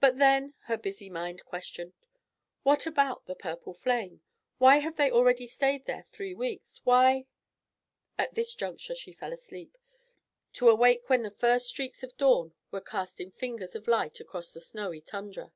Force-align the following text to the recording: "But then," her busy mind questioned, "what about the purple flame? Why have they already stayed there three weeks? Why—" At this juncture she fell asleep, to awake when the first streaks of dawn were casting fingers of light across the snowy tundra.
"But 0.00 0.18
then," 0.18 0.54
her 0.64 0.76
busy 0.76 1.08
mind 1.08 1.44
questioned, 1.44 1.92
"what 2.64 2.86
about 2.88 3.26
the 3.26 3.36
purple 3.36 3.72
flame? 3.72 4.20
Why 4.58 4.78
have 4.78 4.96
they 4.96 5.12
already 5.12 5.46
stayed 5.46 5.84
there 5.86 6.02
three 6.02 6.34
weeks? 6.34 6.80
Why—" 6.82 7.26
At 8.18 8.34
this 8.34 8.52
juncture 8.56 8.96
she 8.96 9.12
fell 9.12 9.32
asleep, 9.32 9.78
to 10.54 10.68
awake 10.68 11.08
when 11.08 11.22
the 11.22 11.30
first 11.30 11.68
streaks 11.68 12.02
of 12.02 12.16
dawn 12.16 12.52
were 12.72 12.80
casting 12.80 13.30
fingers 13.30 13.76
of 13.76 13.86
light 13.86 14.18
across 14.18 14.52
the 14.52 14.60
snowy 14.60 15.00
tundra. 15.00 15.52